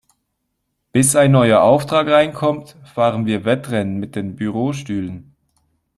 [0.91, 5.35] Bis ein neuer Auftrag reinkommt, fahren wir Wettrennen mit den Bürostühlen.